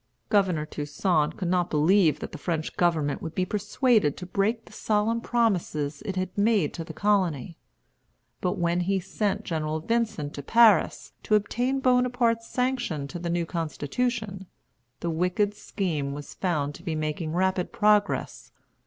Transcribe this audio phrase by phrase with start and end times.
[0.29, 4.73] Governor Toussaint could not believe that the French government would be persuaded to break the
[4.73, 7.55] solemn promises it had made to the colony.
[8.39, 13.45] But when he sent General Vincent to Paris to obtain Bonaparte's sanction to the new
[13.45, 14.47] constitution,
[15.01, 18.51] the wicked scheme was found to be making rapid progress.